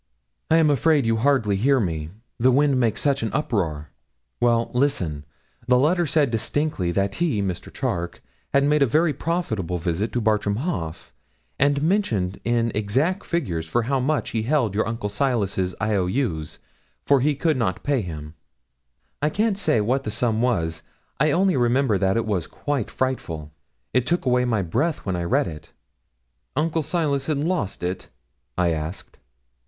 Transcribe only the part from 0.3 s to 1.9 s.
'I am afraid you hardly hear